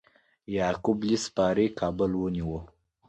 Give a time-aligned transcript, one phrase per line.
[0.55, 2.55] یعقوب لیث صفاري کابل ونیو